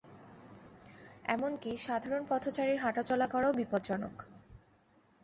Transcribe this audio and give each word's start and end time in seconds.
এমনকি 1.25 1.71
সাধারণ 1.77 2.21
পথচারীর 2.29 2.77
হাঁটাচলা 2.77 3.27
করাও 3.27 3.53
বিপজ্জনক। 3.53 4.15